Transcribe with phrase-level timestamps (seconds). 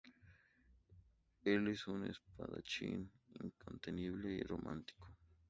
[1.43, 5.07] Él es un espadachín incontenible y romántico.